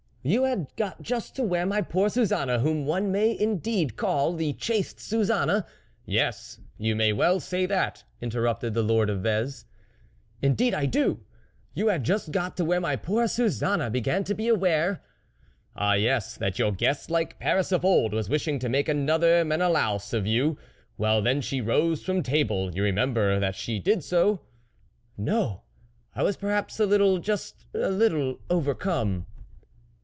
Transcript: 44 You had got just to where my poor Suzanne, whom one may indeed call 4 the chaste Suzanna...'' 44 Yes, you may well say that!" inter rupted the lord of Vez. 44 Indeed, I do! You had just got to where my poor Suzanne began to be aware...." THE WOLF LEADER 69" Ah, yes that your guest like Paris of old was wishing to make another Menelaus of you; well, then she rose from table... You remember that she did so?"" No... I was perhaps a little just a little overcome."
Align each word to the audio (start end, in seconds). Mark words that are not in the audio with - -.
44 0.21 0.31
You 0.31 0.43
had 0.47 0.67
got 0.77 1.01
just 1.01 1.35
to 1.37 1.41
where 1.43 1.65
my 1.65 1.81
poor 1.81 2.07
Suzanne, 2.07 2.59
whom 2.59 2.85
one 2.85 3.11
may 3.11 3.35
indeed 3.39 3.95
call 3.97 4.29
4 4.33 4.37
the 4.37 4.53
chaste 4.53 4.99
Suzanna...'' 4.99 5.53
44 6.05 6.05
Yes, 6.05 6.59
you 6.77 6.95
may 6.95 7.11
well 7.11 7.39
say 7.39 7.65
that!" 7.65 8.03
inter 8.21 8.43
rupted 8.43 8.75
the 8.75 8.83
lord 8.83 9.09
of 9.09 9.21
Vez. 9.21 9.65
44 10.41 10.47
Indeed, 10.49 10.73
I 10.75 10.85
do! 10.85 11.19
You 11.73 11.87
had 11.87 12.03
just 12.03 12.31
got 12.31 12.55
to 12.57 12.63
where 12.63 12.79
my 12.79 12.95
poor 12.97 13.27
Suzanne 13.27 13.91
began 13.91 14.23
to 14.25 14.35
be 14.35 14.47
aware...." 14.47 14.91
THE 14.91 14.91
WOLF 14.91 14.93
LEADER 14.93 15.71
69" 15.71 15.71
Ah, 15.89 15.93
yes 15.95 16.37
that 16.37 16.59
your 16.59 16.71
guest 16.71 17.09
like 17.09 17.39
Paris 17.39 17.71
of 17.71 17.83
old 17.83 18.13
was 18.13 18.29
wishing 18.29 18.59
to 18.59 18.69
make 18.69 18.87
another 18.87 19.43
Menelaus 19.43 20.13
of 20.13 20.27
you; 20.27 20.55
well, 20.99 21.23
then 21.23 21.41
she 21.41 21.61
rose 21.61 22.03
from 22.03 22.21
table... 22.21 22.75
You 22.75 22.83
remember 22.83 23.39
that 23.39 23.55
she 23.55 23.79
did 23.79 24.03
so?"" 24.03 24.41
No... 25.17 25.63
I 26.13 26.21
was 26.21 26.37
perhaps 26.37 26.79
a 26.79 26.85
little 26.85 27.17
just 27.17 27.65
a 27.73 27.89
little 27.89 28.39
overcome." 28.51 29.25